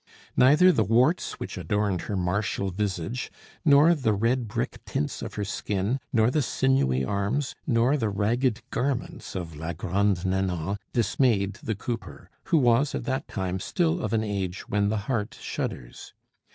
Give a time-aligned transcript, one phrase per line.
[0.35, 3.31] Neither the warts which adorned her martial visage,
[3.63, 8.61] nor the red brick tints of her skin, nor the sinewy arms, nor the ragged
[8.71, 14.11] garments of la Grande Nanon, dismayed the cooper, who was at that time still of
[14.11, 16.15] an age when the heart shudders.